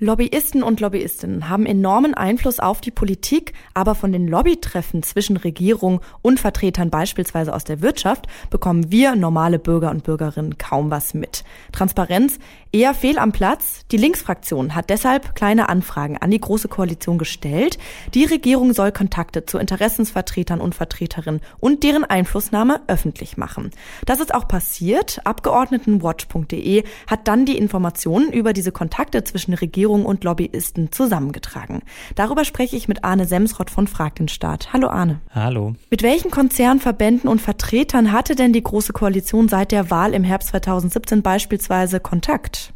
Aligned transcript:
Lobbyisten 0.00 0.64
und 0.64 0.80
Lobbyistinnen 0.80 1.48
haben 1.48 1.66
enormen 1.66 2.14
Einfluss 2.14 2.58
auf 2.58 2.80
die 2.80 2.90
Politik, 2.90 3.52
aber 3.74 3.94
von 3.94 4.10
den 4.10 4.26
Lobbytreffen 4.26 5.04
zwischen 5.04 5.36
Regierung 5.36 6.00
und 6.20 6.40
Vertretern 6.40 6.90
beispielsweise 6.90 7.54
aus 7.54 7.62
der 7.62 7.80
Wirtschaft 7.80 8.26
bekommen 8.50 8.90
wir 8.90 9.14
normale 9.14 9.60
Bürger 9.60 9.92
und 9.92 10.02
Bürgerinnen 10.02 10.58
kaum 10.58 10.90
was 10.90 11.14
mit. 11.14 11.44
Transparenz 11.70 12.40
eher 12.72 12.92
fehl 12.92 13.20
am 13.20 13.30
Platz. 13.30 13.82
Die 13.92 13.96
Linksfraktion 13.96 14.74
hat 14.74 14.90
deshalb 14.90 15.36
kleine 15.36 15.68
Anfragen 15.68 16.18
an 16.18 16.32
die 16.32 16.40
Große 16.40 16.66
Koalition 16.66 17.16
gestellt. 17.16 17.78
Die 18.14 18.24
Regierung 18.24 18.72
soll 18.72 18.90
Kontakte 18.90 19.46
zu 19.46 19.58
Interessensvertretern 19.58 20.60
und 20.60 20.74
Vertreterinnen 20.74 21.40
und 21.60 21.84
deren 21.84 22.02
Einflussnahme 22.02 22.80
öffentlich 22.88 23.36
machen. 23.36 23.70
Das 24.06 24.18
ist 24.18 24.34
auch 24.34 24.48
passiert. 24.48 25.20
Abgeordnetenwatch.de 25.24 26.82
hat 27.06 27.28
dann 27.28 27.46
die 27.46 27.56
Informationen 27.56 28.32
über 28.32 28.52
diese 28.52 28.72
Kontakte 28.72 29.22
zwischen 29.22 29.54
Regierung 29.54 29.83
Regierung 29.84 30.06
und 30.06 30.24
Lobbyisten 30.24 30.92
zusammengetragen. 30.92 31.82
Darüber 32.14 32.46
spreche 32.46 32.74
ich 32.74 32.88
mit 32.88 33.04
Arne 33.04 33.26
Semsrott 33.26 33.68
von 33.68 33.86
Frag 33.86 34.14
den 34.14 34.28
Staat. 34.28 34.72
Hallo 34.72 34.88
Arne. 34.88 35.20
Hallo. 35.30 35.74
Mit 35.90 36.02
welchen 36.02 36.30
Konzernverbänden 36.30 37.28
und 37.28 37.42
Vertretern 37.42 38.10
hatte 38.10 38.34
denn 38.34 38.54
die 38.54 38.62
Große 38.62 38.94
Koalition 38.94 39.46
seit 39.46 39.72
der 39.72 39.90
Wahl 39.90 40.14
im 40.14 40.24
Herbst 40.24 40.48
2017 40.48 41.20
beispielsweise 41.20 42.00
Kontakt? 42.00 42.72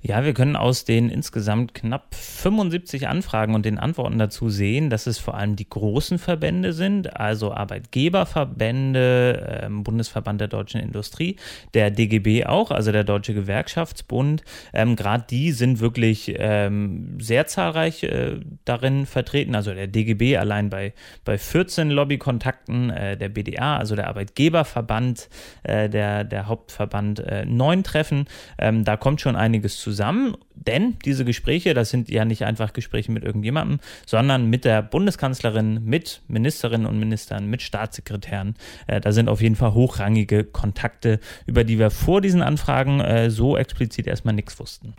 Ja, 0.00 0.24
wir 0.24 0.34
können 0.34 0.56
aus 0.56 0.84
den 0.84 1.08
insgesamt 1.08 1.74
knapp 1.74 2.14
75 2.14 3.08
Anfragen 3.08 3.54
und 3.54 3.64
den 3.64 3.78
Antworten 3.78 4.18
dazu 4.18 4.50
sehen, 4.50 4.90
dass 4.90 5.06
es 5.06 5.18
vor 5.18 5.34
allem 5.34 5.56
die 5.56 5.68
großen 5.68 6.18
Verbände 6.18 6.72
sind, 6.72 7.16
also 7.16 7.52
Arbeitgeberverbände, 7.52 9.60
ähm, 9.62 9.84
Bundesverband 9.84 10.40
der 10.40 10.48
deutschen 10.48 10.80
Industrie, 10.80 11.36
der 11.74 11.90
DGB 11.90 12.46
auch, 12.46 12.70
also 12.70 12.92
der 12.92 13.04
Deutsche 13.04 13.34
Gewerkschaftsbund. 13.34 14.42
Ähm, 14.72 14.96
Gerade 14.96 15.24
die 15.30 15.52
sind 15.52 15.80
wirklich 15.80 16.34
ähm, 16.36 17.18
sehr 17.20 17.46
zahlreich 17.46 18.02
äh, 18.02 18.40
darin 18.64 19.06
vertreten. 19.06 19.54
Also 19.54 19.72
der 19.72 19.86
DGB 19.86 20.36
allein 20.36 20.70
bei, 20.70 20.92
bei 21.24 21.38
14 21.38 21.90
Lobbykontakten, 21.90 22.90
äh, 22.90 23.16
der 23.16 23.28
BDA, 23.28 23.76
also 23.76 23.94
der 23.94 24.08
Arbeitgeberverband, 24.08 25.28
äh, 25.62 25.88
der, 25.88 26.24
der 26.24 26.48
Hauptverband, 26.48 27.20
äh, 27.20 27.44
neun 27.46 27.84
Treffen. 27.84 28.26
Ähm, 28.58 28.84
da 28.84 28.96
kommt 28.96 29.20
schon 29.20 29.36
einiges 29.36 29.51
einiges 29.52 29.76
zusammen, 29.76 30.34
denn 30.54 30.96
diese 31.04 31.26
Gespräche, 31.26 31.74
das 31.74 31.90
sind 31.90 32.08
ja 32.08 32.24
nicht 32.24 32.44
einfach 32.44 32.72
Gespräche 32.72 33.12
mit 33.12 33.22
irgendjemandem, 33.22 33.80
sondern 34.06 34.48
mit 34.48 34.64
der 34.64 34.80
Bundeskanzlerin, 34.80 35.84
mit 35.84 36.22
Ministerinnen 36.26 36.86
und 36.86 36.98
Ministern, 36.98 37.48
mit 37.48 37.60
Staatssekretären. 37.60 38.54
Äh, 38.86 39.02
da 39.02 39.12
sind 39.12 39.28
auf 39.28 39.42
jeden 39.42 39.56
Fall 39.56 39.74
hochrangige 39.74 40.44
Kontakte, 40.44 41.20
über 41.44 41.64
die 41.64 41.78
wir 41.78 41.90
vor 41.90 42.22
diesen 42.22 42.40
Anfragen 42.40 43.00
äh, 43.00 43.30
so 43.30 43.58
explizit 43.58 44.06
erstmal 44.06 44.34
nichts 44.34 44.58
wussten. 44.58 44.94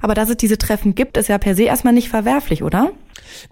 Aber 0.00 0.14
dass 0.14 0.30
es 0.30 0.36
diese 0.36 0.56
Treffen 0.56 0.94
gibt, 0.94 1.16
ist 1.16 1.28
ja 1.28 1.38
per 1.38 1.56
se 1.56 1.64
erstmal 1.64 1.92
nicht 1.92 2.08
verwerflich, 2.08 2.62
oder? 2.62 2.92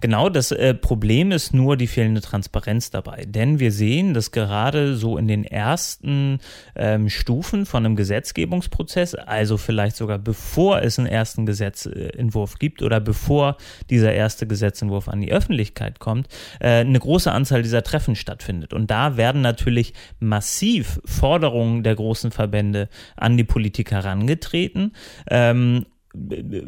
Genau, 0.01 0.29
das 0.29 0.51
äh, 0.51 0.73
Problem 0.73 1.31
ist 1.31 1.53
nur 1.53 1.77
die 1.77 1.87
fehlende 1.87 2.21
Transparenz 2.21 2.89
dabei. 2.89 3.25
Denn 3.25 3.59
wir 3.59 3.71
sehen, 3.71 4.13
dass 4.13 4.31
gerade 4.31 4.95
so 4.95 5.17
in 5.17 5.27
den 5.27 5.43
ersten 5.43 6.39
ähm, 6.75 7.09
Stufen 7.09 7.65
von 7.65 7.85
einem 7.85 7.95
Gesetzgebungsprozess, 7.95 9.15
also 9.15 9.57
vielleicht 9.57 9.95
sogar 9.95 10.17
bevor 10.17 10.81
es 10.81 10.99
einen 10.99 11.07
ersten 11.07 11.45
Gesetzentwurf 11.45 12.59
gibt 12.59 12.81
oder 12.81 12.99
bevor 12.99 13.57
dieser 13.89 14.13
erste 14.13 14.47
Gesetzentwurf 14.47 15.07
an 15.07 15.21
die 15.21 15.31
Öffentlichkeit 15.31 15.99
kommt, 15.99 16.27
äh, 16.59 16.81
eine 16.81 16.99
große 16.99 17.31
Anzahl 17.31 17.61
dieser 17.61 17.83
Treffen 17.83 18.15
stattfindet. 18.15 18.73
Und 18.73 18.91
da 18.91 19.17
werden 19.17 19.41
natürlich 19.41 19.93
massiv 20.19 20.99
Forderungen 21.05 21.83
der 21.83 21.95
großen 21.95 22.31
Verbände 22.31 22.89
an 23.15 23.37
die 23.37 23.43
Politik 23.43 23.91
herangetreten. 23.91 24.93
Ähm, 25.29 25.85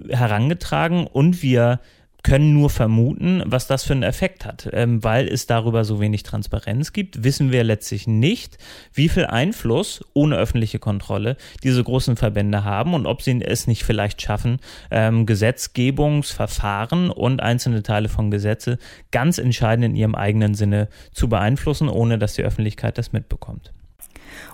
herangetragen 0.10 1.08
und 1.08 1.42
wir 1.42 1.80
können 2.28 2.52
nur 2.52 2.70
vermuten, 2.70 3.42
was 3.46 3.68
das 3.68 3.86
für 3.86 3.94
einen 3.94 4.04
Effekt 4.04 4.44
hat. 4.44 4.70
Ähm, 4.74 5.02
weil 5.02 5.30
es 5.30 5.48
darüber 5.48 5.86
so 5.86 6.02
wenig 6.02 6.24
Transparenz 6.24 6.92
gibt, 6.92 7.24
wissen 7.24 7.54
wir 7.54 7.64
letztlich 7.64 8.06
nicht, 8.06 8.58
wie 8.94 9.08
viel 9.08 9.26
Einfluss 9.26 10.04
ohne 10.14 10.36
öffentliche 10.36 10.78
Kontrolle 10.78 11.38
diese 11.64 11.82
großen 11.82 12.18
Verbände 12.18 12.66
haben 12.66 12.94
und 12.94 13.06
ob 13.06 13.22
sie 13.22 13.42
es 13.42 13.66
nicht 13.66 13.86
vielleicht 13.86 14.22
schaffen, 14.22 14.60
ähm, 14.92 15.26
Gesetzgebungsverfahren 15.26 17.12
und 17.12 17.42
einzelne 17.42 17.82
Teile 17.82 18.10
von 18.10 18.30
Gesetze 18.30 18.78
ganz 19.12 19.38
entscheidend 19.38 19.86
in 19.86 19.96
ihrem 19.96 20.16
eigenen 20.16 20.54
Sinne 20.54 20.90
zu 21.14 21.30
beeinflussen, 21.30 21.88
ohne 21.88 22.20
dass 22.20 22.34
die 22.34 22.44
Öffentlichkeit 22.44 22.98
das 22.98 23.14
mitbekommt. 23.14 23.72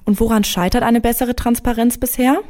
Und 0.06 0.20
woran 0.20 0.44
scheitert 0.44 0.84
eine 0.84 1.02
bessere 1.02 1.36
Transparenz 1.36 1.98
bisher? 1.98 2.42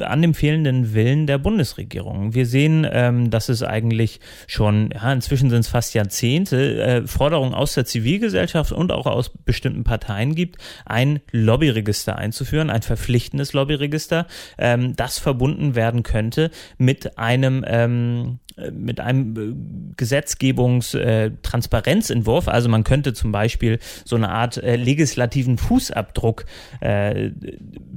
An 0.00 0.22
dem 0.22 0.34
fehlenden 0.34 0.94
Willen 0.94 1.26
der 1.26 1.38
Bundesregierung. 1.38 2.34
Wir 2.34 2.46
sehen, 2.46 2.86
ähm, 2.90 3.30
dass 3.30 3.48
es 3.48 3.62
eigentlich 3.62 4.20
schon, 4.46 4.90
ja, 4.94 5.12
inzwischen 5.12 5.50
sind 5.50 5.60
es 5.60 5.68
fast 5.68 5.94
Jahrzehnte, 5.94 6.82
äh, 6.82 7.06
Forderungen 7.06 7.54
aus 7.54 7.74
der 7.74 7.84
Zivilgesellschaft 7.84 8.72
und 8.72 8.92
auch 8.92 9.06
aus 9.06 9.30
bestimmten 9.30 9.84
Parteien 9.84 10.34
gibt, 10.34 10.56
ein 10.86 11.20
Lobbyregister 11.30 12.16
einzuführen, 12.16 12.70
ein 12.70 12.82
verpflichtendes 12.82 13.52
Lobbyregister, 13.52 14.26
ähm, 14.58 14.96
das 14.96 15.18
verbunden 15.18 15.74
werden 15.74 16.02
könnte 16.02 16.50
mit 16.78 17.18
einem 17.18 17.64
ähm, 17.66 18.38
mit 18.70 19.00
einem 19.00 19.36
äh, 19.36 19.52
Gesetzgebungstransparenzentwurf. 19.96 22.46
Also 22.48 22.68
man 22.68 22.84
könnte 22.84 23.12
zum 23.12 23.32
Beispiel 23.32 23.80
so 24.04 24.14
eine 24.16 24.28
Art 24.28 24.58
äh, 24.58 24.76
legislativen 24.76 25.58
Fußabdruck 25.58 26.44
äh, 26.80 27.30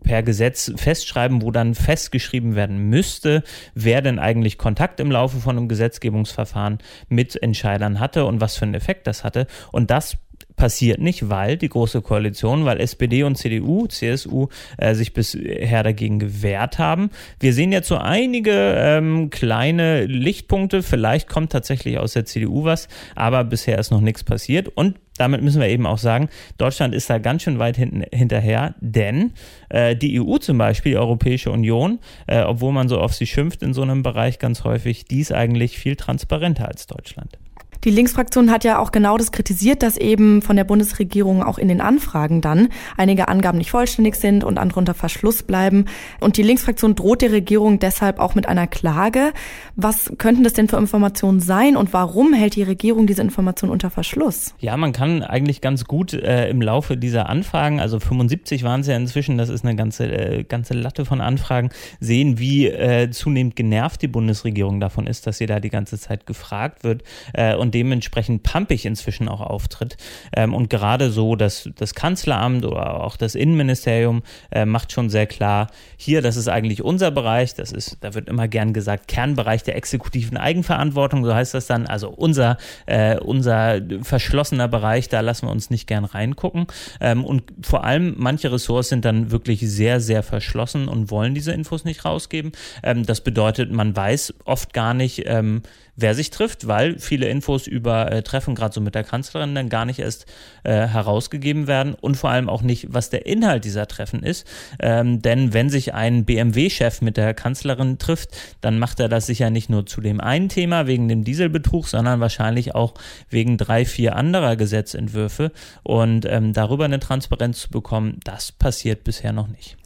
per 0.04 0.24
Gesetz 0.24 0.74
festschreiben, 0.76 1.44
wo 1.44 1.52
dann 1.52 1.76
festgeschrieben 1.76 2.56
werden 2.56 2.90
müsste, 2.90 3.44
wer 3.76 4.02
denn 4.02 4.18
eigentlich 4.20 4.58
Kontakt 4.58 5.00
im 5.00 5.12
Laufe 5.12 5.38
von 5.38 5.58
einem 5.58 5.68
Gesetzgebungsverfahren 5.68 6.80
mit 7.08 7.40
Entscheidern 7.42 8.00
hatte 8.00 8.26
und 8.26 8.42
was 8.42 8.58
für 8.58 8.66
einen 8.66 8.74
Effekt 8.74 9.06
das 9.08 9.24
hatte. 9.24 9.46
Und 9.72 9.92
das 9.92 10.18
passiert 10.58 11.00
nicht, 11.00 11.30
weil 11.30 11.56
die 11.56 11.70
Große 11.70 12.02
Koalition, 12.02 12.66
weil 12.66 12.82
SPD 12.82 13.24
und 13.24 13.38
CDU, 13.38 13.88
CSU 13.88 14.48
äh, 14.78 14.94
sich 14.96 15.14
bisher 15.14 15.84
dagegen 15.84 16.20
gewehrt 16.20 16.80
haben. 16.80 17.12
Wir 17.40 17.54
sehen 17.54 17.72
jetzt 17.72 17.88
so 17.88 17.98
einige 17.98 18.52
ähm, 18.52 19.30
kleine 19.30 20.06
Lichtpunkte. 20.06 20.84
Vielleicht 20.84 21.30
kommt 21.30 21.52
tatsächlich 21.52 22.00
aus 22.00 22.14
der 22.14 22.26
CDU 22.26 22.66
was, 22.66 22.90
aber 23.16 23.44
bisher 23.44 23.78
ist 23.78 23.92
noch 23.92 24.02
nichts 24.02 24.24
passiert. 24.24 24.68
Und 24.68 25.00
damit 25.18 25.42
müssen 25.42 25.62
wir 25.62 25.70
eben 25.70 25.86
auch 25.86 25.98
sagen, 25.98 26.30
Deutschland 26.58 26.94
ist 26.94 27.10
da 27.10 27.20
ganz 27.20 27.44
schön 27.44 27.60
weit 27.60 27.78
hinten, 27.78 28.04
hinterher, 28.12 28.76
denn 28.80 29.34
äh, 29.70 29.96
die 29.96 30.20
EU 30.20 30.38
zum 30.38 30.58
Beispiel, 30.58 30.94
die 30.94 30.98
Europäische 30.98 31.52
Union, 31.52 32.00
äh, 32.28 32.42
obwohl 32.42 32.72
man 32.72 32.90
so 32.90 33.00
auf 33.00 33.14
sie 33.14 33.28
schimpft 33.28 33.62
in 33.62 33.74
so 33.74 33.84
einem 33.84 34.04
Bereich 34.04 34.40
ganz 34.40 34.64
häufig, 34.64 35.06
die 35.06 35.20
ist 35.20 35.32
eigentlich 35.32 35.78
viel 35.78 35.96
transparenter 35.96 36.68
als 36.68 36.88
Deutschland. 36.88 37.38
Die 37.84 37.90
Linksfraktion 37.90 38.52
hat 38.52 38.64
ja 38.64 38.80
auch 38.80 38.92
genau 38.92 39.18
das 39.18 39.32
kritisiert, 39.32 39.84
dass 39.84 39.98
eben 39.98 40.42
von 40.42 40.56
der 40.56 40.64
Bundesregierung 40.64 41.44
auch 41.44 41.58
in 41.58 41.68
den 41.68 41.82
Anfragen 41.82 42.42
dann 42.42 42.70
einige 42.98 43.28
Angaben 43.28 43.58
nicht 43.58 43.72
vollständig 43.72 44.16
sind 44.16 44.44
und 44.44 44.58
andere 44.58 44.80
unter 44.80 44.94
Verschluss 44.94 45.44
bleiben. 45.44 45.86
Und 46.20 46.38
die 46.38 46.44
Linksfraktion 46.44 46.96
droht 46.96 47.22
der 47.22 47.32
Regierung 47.32 47.80
deshalb 47.80 48.20
auch 48.20 48.36
mit 48.36 48.48
einer 48.48 48.68
Klage. 48.68 49.32
Was 49.76 50.12
könnten 50.18 50.44
das 50.44 50.54
denn 50.54 50.68
für 50.68 50.78
Informationen 50.78 51.40
sein 51.40 51.78
und 51.78 51.94
warum 51.94 52.34
hält 52.34 52.56
die 52.56 52.64
Regierung 52.64 53.08
diese 53.08 53.22
Informationen 53.22 53.72
unter 53.72 53.90
Verschluss? 53.90 54.54
Ja, 54.60 54.78
man 54.78 54.92
kann 54.92 55.24
eigentlich 55.24 55.62
ganz 55.62 55.86
gut 55.86 56.14
äh, 56.14 56.50
im 56.50 56.62
Laufe 56.62 56.98
dieser 56.98 57.30
Anfragen, 57.30 57.80
also 57.80 58.00
75 58.00 58.64
waren 58.64 58.82
es 58.82 58.88
ja 58.88 58.96
inzwischen, 58.96 59.38
das 59.38 59.50
ist 59.50 59.64
eine 59.66 59.76
ganze, 59.76 60.06
äh, 60.06 60.44
ganze 60.44 60.74
Latte 60.74 61.06
von 61.06 61.22
Anfragen, 61.22 61.70
sehen, 62.00 62.40
wie 62.40 62.68
äh, 62.68 63.10
zunehmend 63.12 63.56
genervt 63.56 64.02
die 64.02 64.08
Bundesregierung 64.08 64.80
davon 64.80 65.08
ist, 65.08 65.28
dass 65.28 65.38
sie 65.38 65.46
da 65.46 65.60
die 65.60 65.70
ganze 65.70 66.00
Zeit 66.00 66.26
gefragt 66.26 66.84
wird. 66.84 67.04
Äh, 67.34 67.56
und 67.68 67.74
dementsprechend 67.74 68.44
pampig 68.44 68.86
inzwischen 68.86 69.28
auch 69.28 69.42
auftritt. 69.42 69.98
Ähm, 70.34 70.54
und 70.54 70.70
gerade 70.70 71.12
so 71.12 71.36
das, 71.36 71.70
das 71.76 71.94
Kanzleramt 71.94 72.66
oder 72.66 73.04
auch 73.04 73.18
das 73.18 73.36
Innenministerium 73.36 74.24
äh, 74.52 74.66
macht 74.66 74.94
schon 74.94 75.10
sehr 75.10 75.28
klar, 75.28 75.68
hier, 75.98 76.22
das 76.22 76.38
ist 76.38 76.48
eigentlich 76.48 76.82
unser 76.82 77.12
Bereich, 77.12 77.56
das 77.56 77.74
ist, 77.74 77.98
da 78.00 78.14
wird 78.14 78.30
immer 78.30 78.48
gern 78.48 78.72
gesagt, 78.72 79.10
Kernbereich 79.10 79.64
der 79.64 79.76
exekutiven 79.76 80.38
Eigenverantwortung, 80.38 81.26
so 81.26 81.36
heißt 81.36 81.54
das 81.54 81.68
dann, 81.68 81.88
also 81.88 82.08
unser, 82.08 82.58
äh, 82.86 83.20
unser 83.20 83.82
verschlossener 84.02 84.70
Bereich, 84.70 85.10
da 85.10 85.20
lassen 85.20 85.48
wir 85.48 85.52
uns 85.52 85.70
nicht 85.70 85.88
gern 85.88 86.06
reingucken. 86.06 86.68
Ähm, 87.02 87.26
und 87.26 87.44
vor 87.62 87.84
allem 87.84 88.16
manche 88.18 88.50
Ressorts 88.50 88.90
sind 88.90 89.04
dann 89.04 89.30
wirklich 89.32 89.60
sehr, 89.60 90.00
sehr 90.00 90.24
verschlossen 90.24 90.88
und 90.88 91.12
wollen 91.12 91.36
diese 91.36 91.52
Infos 91.52 91.84
nicht 91.84 92.06
rausgeben. 92.06 92.54
Ähm, 92.82 93.06
das 93.06 93.20
bedeutet, 93.20 93.74
man 93.74 93.94
weiß 93.94 94.36
oft 94.46 94.74
gar 94.74 94.94
nicht, 94.94 95.24
ähm, 95.26 95.64
wer 95.98 96.14
sich 96.14 96.30
trifft, 96.30 96.68
weil 96.68 97.00
viele 97.00 97.28
Infos 97.28 97.57
über 97.66 98.12
äh, 98.12 98.22
Treffen 98.22 98.54
gerade 98.54 98.74
so 98.74 98.82
mit 98.82 98.94
der 98.94 99.04
Kanzlerin 99.04 99.56
dann 99.56 99.70
gar 99.70 99.86
nicht 99.86 100.00
erst 100.00 100.28
äh, 100.64 100.86
herausgegeben 100.86 101.66
werden 101.66 101.96
und 101.96 102.16
vor 102.16 102.30
allem 102.30 102.50
auch 102.50 102.62
nicht, 102.62 102.94
was 102.94 103.10
der 103.10 103.26
Inhalt 103.26 103.66
dieser 103.66 103.88
Treffen 103.88 104.22
ist. 104.22 104.46
Ähm, 104.80 105.22
denn 105.22 105.54
wenn 105.54 105.70
sich 105.70 105.94
ein 105.94 106.26
BMW-Chef 106.26 107.02
mit 107.02 107.18
der 107.18 107.34
Kanzlerin 107.34 107.98
trifft, 107.98 108.38
dann 108.62 108.78
macht 108.78 109.00
er 109.00 109.10
das 109.10 109.26
sicher 109.26 109.50
nicht 109.50 109.70
nur 109.70 109.86
zu 109.86 110.02
dem 110.02 110.20
einen 110.20 110.50
Thema 110.50 110.86
wegen 110.86 111.08
dem 111.08 111.24
Dieselbetrug, 111.24 111.88
sondern 111.88 112.20
wahrscheinlich 112.20 112.76
auch 112.76 112.94
wegen 113.30 113.58
drei, 113.58 113.86
vier 113.86 114.16
anderer 114.16 114.56
Gesetzentwürfe. 114.56 115.52
Und 115.84 116.26
ähm, 116.26 116.54
darüber 116.54 116.86
eine 116.86 117.00
Transparenz 117.00 117.62
zu 117.62 117.70
bekommen, 117.70 118.20
das 118.24 118.52
passiert 118.52 119.04
bisher 119.04 119.32
noch 119.32 119.48
nicht. 119.48 119.78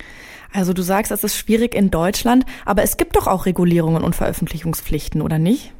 Also 0.53 0.73
du 0.73 0.81
sagst, 0.81 1.11
es 1.11 1.23
ist 1.23 1.37
schwierig 1.37 1.73
in 1.73 1.91
Deutschland, 1.91 2.45
aber 2.65 2.83
es 2.83 2.97
gibt 2.97 3.15
doch 3.15 3.27
auch 3.27 3.45
Regulierungen 3.45 4.03
und 4.03 4.15
Veröffentlichungspflichten, 4.15 5.21
oder 5.21 5.39
nicht? 5.39 5.73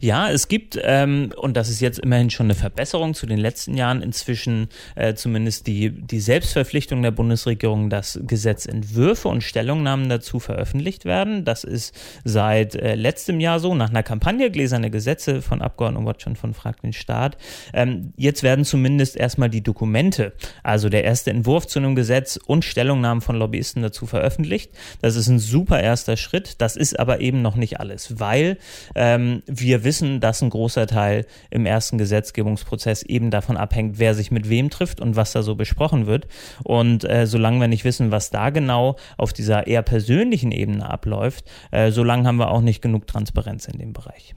Ja, 0.00 0.30
es 0.30 0.48
gibt, 0.48 0.78
ähm, 0.82 1.32
und 1.36 1.56
das 1.56 1.68
ist 1.68 1.80
jetzt 1.80 1.98
immerhin 1.98 2.30
schon 2.30 2.46
eine 2.46 2.54
Verbesserung 2.54 3.14
zu 3.14 3.26
den 3.26 3.38
letzten 3.38 3.76
Jahren, 3.76 4.02
inzwischen 4.02 4.68
äh, 4.94 5.14
zumindest 5.14 5.66
die, 5.66 5.90
die 5.90 6.20
Selbstverpflichtung 6.20 7.02
der 7.02 7.10
Bundesregierung, 7.10 7.90
dass 7.90 8.18
Gesetzentwürfe 8.22 9.28
und 9.28 9.42
Stellungnahmen 9.42 10.08
dazu 10.08 10.38
veröffentlicht 10.38 11.04
werden. 11.04 11.44
Das 11.44 11.64
ist 11.64 11.94
seit 12.24 12.74
äh, 12.74 12.94
letztem 12.94 13.40
Jahr 13.40 13.60
so, 13.60 13.74
nach 13.74 13.90
einer 13.90 14.02
Kampagne 14.02 14.50
Gläserne 14.50 14.90
Gesetze 14.90 15.42
von 15.42 15.62
Abgeordnetenwatch 15.62 16.26
und 16.26 16.38
von 16.38 16.54
Frag 16.54 16.80
den 16.82 16.92
Staat. 16.92 17.36
Ähm, 17.72 18.12
jetzt 18.16 18.42
werden 18.42 18.64
zumindest 18.64 19.16
erstmal 19.16 19.50
die 19.50 19.62
Dokumente, 19.62 20.32
also 20.62 20.88
der 20.88 21.04
erste 21.04 21.30
Entwurf 21.30 21.66
zu 21.66 21.78
einem 21.78 21.94
Gesetz 21.94 22.38
und 22.46 22.64
Stellungnahmen 22.64 23.20
von 23.20 23.36
Lobbyisten 23.36 23.82
dazu 23.82 24.06
veröffentlicht. 24.06 24.70
Das 25.02 25.16
ist 25.16 25.28
ein 25.28 25.38
super 25.38 25.80
erster 25.82 26.16
Schritt. 26.16 26.60
Das 26.60 26.76
ist 26.76 26.98
aber 26.98 27.20
eben 27.20 27.42
noch 27.42 27.56
nicht 27.56 27.80
alles, 27.80 28.20
weil 28.20 28.58
ähm, 28.94 29.42
wir 29.60 29.84
wissen, 29.84 30.20
dass 30.20 30.42
ein 30.42 30.50
großer 30.50 30.86
Teil 30.86 31.26
im 31.50 31.66
ersten 31.66 31.98
Gesetzgebungsprozess 31.98 33.02
eben 33.02 33.30
davon 33.30 33.56
abhängt, 33.56 33.98
wer 33.98 34.14
sich 34.14 34.30
mit 34.30 34.48
wem 34.48 34.70
trifft 34.70 35.00
und 35.00 35.16
was 35.16 35.32
da 35.32 35.42
so 35.42 35.54
besprochen 35.54 36.06
wird. 36.06 36.26
Und 36.64 37.04
äh, 37.04 37.26
solange 37.26 37.60
wir 37.60 37.68
nicht 37.68 37.84
wissen, 37.84 38.10
was 38.10 38.30
da 38.30 38.50
genau 38.50 38.96
auf 39.16 39.32
dieser 39.32 39.66
eher 39.66 39.82
persönlichen 39.82 40.52
Ebene 40.52 40.88
abläuft, 40.88 41.44
äh, 41.70 41.90
solange 41.90 42.26
haben 42.26 42.38
wir 42.38 42.50
auch 42.50 42.60
nicht 42.60 42.82
genug 42.82 43.06
Transparenz 43.06 43.66
in 43.66 43.78
dem 43.78 43.92
Bereich. 43.92 44.34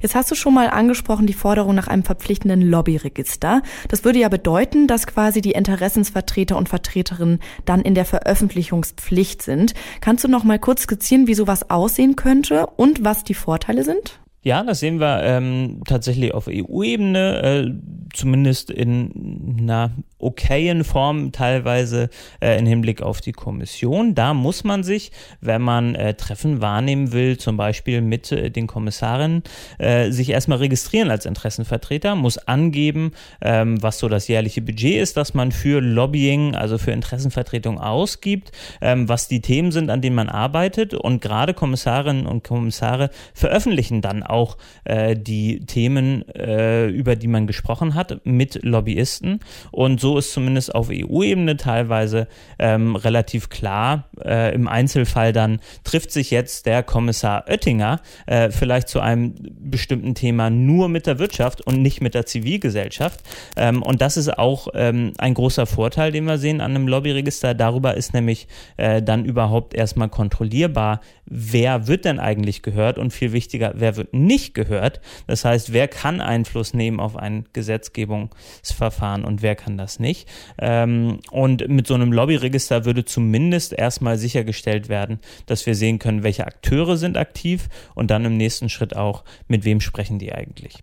Jetzt 0.00 0.14
hast 0.14 0.30
du 0.30 0.34
schon 0.34 0.54
mal 0.54 0.68
angesprochen 0.68 1.26
die 1.26 1.32
Forderung 1.32 1.74
nach 1.74 1.88
einem 1.88 2.04
verpflichtenden 2.04 2.62
Lobbyregister. 2.62 3.62
Das 3.88 4.04
würde 4.04 4.18
ja 4.18 4.28
bedeuten, 4.28 4.86
dass 4.86 5.06
quasi 5.06 5.40
die 5.40 5.52
Interessensvertreter 5.52 6.56
und 6.56 6.68
Vertreterinnen 6.68 7.40
dann 7.64 7.80
in 7.80 7.94
der 7.94 8.04
Veröffentlichungspflicht 8.04 9.42
sind. 9.42 9.74
Kannst 10.00 10.24
du 10.24 10.28
noch 10.28 10.44
mal 10.44 10.58
kurz 10.58 10.82
skizzieren, 10.82 11.26
wie 11.26 11.34
sowas 11.34 11.70
aussehen 11.70 12.16
könnte 12.16 12.66
und 12.66 13.04
was 13.04 13.24
die 13.24 13.34
Vorteile 13.34 13.84
sind? 13.84 14.20
Ja, 14.46 14.62
das 14.62 14.78
sehen 14.78 15.00
wir 15.00 15.24
ähm, 15.24 15.80
tatsächlich 15.88 16.32
auf 16.32 16.46
EU-Ebene, 16.46 17.42
äh, 17.42 17.70
zumindest 18.14 18.70
in 18.70 19.56
einer 19.58 19.90
okayen 20.18 20.84
Form 20.84 21.32
teilweise 21.32 22.10
äh, 22.40 22.56
im 22.56 22.64
Hinblick 22.64 23.02
auf 23.02 23.20
die 23.20 23.32
Kommission. 23.32 24.14
Da 24.14 24.34
muss 24.34 24.62
man 24.62 24.84
sich, 24.84 25.10
wenn 25.40 25.62
man 25.62 25.96
äh, 25.96 26.14
Treffen 26.14 26.60
wahrnehmen 26.62 27.10
will, 27.12 27.38
zum 27.38 27.56
Beispiel 27.56 28.00
mit 28.00 28.30
äh, 28.30 28.50
den 28.50 28.68
Kommissaren, 28.68 29.42
äh, 29.78 30.12
sich 30.12 30.30
erstmal 30.30 30.58
registrieren 30.58 31.10
als 31.10 31.26
Interessenvertreter, 31.26 32.14
muss 32.14 32.38
angeben, 32.38 33.10
ähm, 33.40 33.82
was 33.82 33.98
so 33.98 34.08
das 34.08 34.28
jährliche 34.28 34.62
Budget 34.62 35.02
ist, 35.02 35.16
das 35.16 35.34
man 35.34 35.50
für 35.50 35.80
Lobbying, 35.80 36.54
also 36.54 36.78
für 36.78 36.92
Interessenvertretung 36.92 37.80
ausgibt, 37.80 38.52
ähm, 38.80 39.08
was 39.08 39.26
die 39.26 39.40
Themen 39.40 39.72
sind, 39.72 39.90
an 39.90 40.02
denen 40.02 40.14
man 40.14 40.28
arbeitet. 40.28 40.94
Und 40.94 41.20
gerade 41.20 41.52
Kommissarinnen 41.52 42.26
und 42.26 42.44
Kommissare 42.44 43.10
veröffentlichen 43.34 44.02
dann 44.02 44.22
auch 44.22 44.35
äh, 44.84 45.16
die 45.16 45.60
Themen, 45.60 46.28
äh, 46.28 46.86
über 46.88 47.16
die 47.16 47.28
man 47.28 47.46
gesprochen 47.46 47.94
hat, 47.94 48.20
mit 48.24 48.62
Lobbyisten. 48.62 49.40
Und 49.70 50.00
so 50.00 50.18
ist 50.18 50.32
zumindest 50.32 50.74
auf 50.74 50.88
EU-Ebene 50.90 51.56
teilweise 51.56 52.28
ähm, 52.58 52.96
relativ 52.96 53.48
klar. 53.48 54.08
Äh, 54.24 54.54
Im 54.54 54.68
Einzelfall 54.68 55.32
dann 55.32 55.60
trifft 55.84 56.10
sich 56.10 56.30
jetzt 56.30 56.66
der 56.66 56.82
Kommissar 56.82 57.44
Oettinger 57.48 58.00
äh, 58.26 58.50
vielleicht 58.50 58.88
zu 58.88 59.00
einem 59.00 59.34
bestimmten 59.60 60.14
Thema 60.14 60.50
nur 60.50 60.88
mit 60.88 61.06
der 61.06 61.18
Wirtschaft 61.18 61.66
und 61.66 61.82
nicht 61.82 62.00
mit 62.00 62.14
der 62.14 62.26
Zivilgesellschaft. 62.26 63.20
Ähm, 63.56 63.82
und 63.82 64.02
das 64.02 64.16
ist 64.16 64.38
auch 64.38 64.68
ähm, 64.74 65.12
ein 65.18 65.34
großer 65.34 65.66
Vorteil, 65.66 66.12
den 66.12 66.24
wir 66.24 66.38
sehen 66.38 66.60
an 66.60 66.74
einem 66.74 66.88
Lobbyregister. 66.88 67.54
Darüber 67.54 67.94
ist 67.94 68.14
nämlich 68.14 68.48
äh, 68.76 69.02
dann 69.02 69.24
überhaupt 69.24 69.74
erstmal 69.74 70.08
kontrollierbar, 70.08 71.00
wer 71.26 71.86
wird 71.86 72.04
denn 72.04 72.20
eigentlich 72.20 72.62
gehört 72.62 72.98
und 72.98 73.12
viel 73.12 73.32
wichtiger, 73.32 73.72
wer 73.76 73.96
wird 73.96 74.14
nicht 74.14 74.25
gehört. 74.54 75.00
Das 75.26 75.44
heißt, 75.44 75.72
wer 75.72 75.88
kann 75.88 76.20
Einfluss 76.20 76.74
nehmen 76.74 77.00
auf 77.00 77.16
ein 77.16 77.44
Gesetzgebungsverfahren 77.52 79.24
und 79.24 79.42
wer 79.42 79.54
kann 79.56 79.78
das 79.78 79.98
nicht. 79.98 80.28
Ähm, 80.58 81.20
und 81.30 81.68
mit 81.68 81.86
so 81.86 81.94
einem 81.94 82.12
Lobbyregister 82.12 82.84
würde 82.84 83.04
zumindest 83.04 83.72
erstmal 83.72 84.18
sichergestellt 84.18 84.88
werden, 84.88 85.20
dass 85.46 85.66
wir 85.66 85.74
sehen 85.74 85.98
können, 85.98 86.22
welche 86.22 86.46
Akteure 86.46 86.96
sind 86.96 87.16
aktiv 87.16 87.68
und 87.94 88.10
dann 88.10 88.24
im 88.24 88.36
nächsten 88.36 88.68
Schritt 88.68 88.96
auch, 88.96 89.24
mit 89.48 89.64
wem 89.64 89.80
sprechen 89.80 90.18
die 90.18 90.32
eigentlich. 90.32 90.82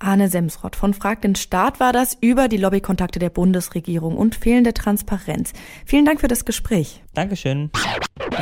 Arne 0.00 0.28
Semsrott 0.28 0.76
von 0.76 0.94
Frag 0.94 1.20
den 1.20 1.34
Staat 1.34 1.78
war 1.78 1.92
das 1.92 2.16
über 2.20 2.48
die 2.48 2.56
Lobbykontakte 2.56 3.18
der 3.18 3.28
Bundesregierung 3.28 4.16
und 4.16 4.34
fehlende 4.34 4.72
Transparenz. 4.72 5.52
Vielen 5.84 6.06
Dank 6.06 6.20
für 6.20 6.28
das 6.28 6.46
Gespräch. 6.46 7.02
Dankeschön. 7.12 7.70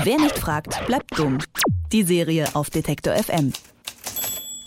Wer 0.05 0.19
nicht 0.19 0.39
fragt, 0.39 0.87
bleibt 0.87 1.19
dumm. 1.19 1.39
Die 1.91 2.05
Serie 2.05 2.55
auf 2.55 2.71
Detektor 2.71 3.15
FM. 3.15 3.53